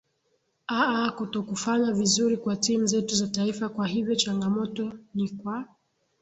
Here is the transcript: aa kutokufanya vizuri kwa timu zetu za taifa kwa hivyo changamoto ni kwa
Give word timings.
aa 0.69 1.11
kutokufanya 1.11 1.93
vizuri 1.93 2.37
kwa 2.37 2.55
timu 2.55 2.85
zetu 2.85 3.15
za 3.15 3.27
taifa 3.27 3.69
kwa 3.69 3.87
hivyo 3.87 4.15
changamoto 4.15 4.93
ni 5.13 5.29
kwa 5.29 5.65